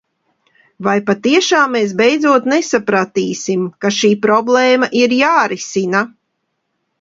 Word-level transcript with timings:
Vai 0.85 0.93
patiešām 1.09 1.75
mēs 1.77 1.93
beidzot 1.99 2.47
nesapratīsim, 2.53 3.67
ka 3.85 3.93
šī 3.99 4.11
problēma 4.25 4.91
ir 5.03 5.15
jārisina? 5.19 6.03